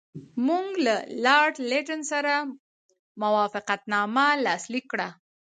[0.47, 0.95] موږ له
[1.25, 2.33] لارډ لیټن سره
[3.23, 5.07] موافقتنامه لاسلیک کړه.